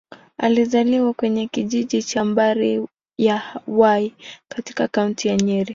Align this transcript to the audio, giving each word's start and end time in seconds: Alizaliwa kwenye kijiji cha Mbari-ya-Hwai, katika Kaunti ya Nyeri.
Alizaliwa 0.37 1.13
kwenye 1.13 1.47
kijiji 1.47 2.03
cha 2.03 2.25
Mbari-ya-Hwai, 2.25 4.13
katika 4.47 4.87
Kaunti 4.87 5.27
ya 5.27 5.35
Nyeri. 5.37 5.69